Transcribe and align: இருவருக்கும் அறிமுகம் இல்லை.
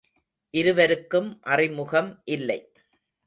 இருவருக்கும் 0.53 1.29
அறிமுகம் 1.41 2.21
இல்லை. 2.25 2.59